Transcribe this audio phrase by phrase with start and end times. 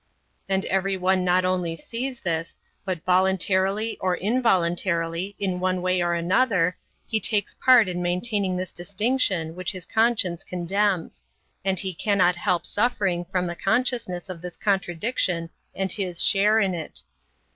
[0.49, 6.75] And everyone not only sees this, but voluntarily or involuntarily, in one way or another,
[7.05, 11.21] he takes part in maintaining this distinction which his conscience condemns.
[11.63, 16.73] And he cannot help suffering from the consciousness of this contradiction and his share in
[16.73, 17.03] it.